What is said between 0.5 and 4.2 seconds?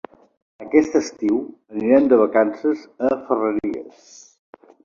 Aquest estiu anirem de vacances a Ferreries.